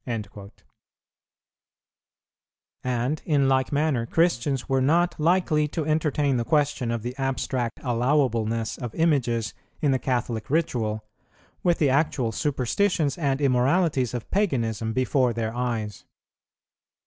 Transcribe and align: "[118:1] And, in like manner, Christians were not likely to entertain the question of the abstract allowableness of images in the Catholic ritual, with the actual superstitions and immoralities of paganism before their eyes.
"[118:1] 0.07 0.51
And, 2.83 3.21
in 3.23 3.47
like 3.47 3.71
manner, 3.71 4.07
Christians 4.07 4.67
were 4.67 4.81
not 4.81 5.13
likely 5.19 5.67
to 5.67 5.85
entertain 5.85 6.37
the 6.37 6.43
question 6.43 6.89
of 6.89 7.03
the 7.03 7.15
abstract 7.19 7.77
allowableness 7.83 8.79
of 8.79 8.95
images 8.95 9.53
in 9.79 9.91
the 9.91 9.99
Catholic 9.99 10.49
ritual, 10.49 11.05
with 11.61 11.77
the 11.77 11.91
actual 11.91 12.31
superstitions 12.31 13.15
and 13.15 13.39
immoralities 13.39 14.15
of 14.15 14.31
paganism 14.31 14.91
before 14.91 15.33
their 15.33 15.55
eyes. 15.55 16.03